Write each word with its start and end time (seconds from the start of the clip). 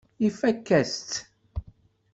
Ifakk-as-tt. 0.27 1.11